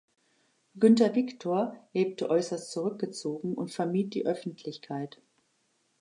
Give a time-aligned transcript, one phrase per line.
[0.77, 5.21] Günther Victor lebte äußerst zurückgezogen und vermied die Öffentlichkeit.